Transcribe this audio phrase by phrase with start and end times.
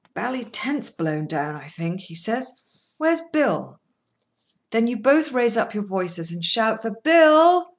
[0.15, 2.51] "Bally tent's blown down, I think," he says.
[2.97, 3.79] "Where's Bill?"
[4.71, 7.67] Then you both raise up your voices and shout for "Bill!"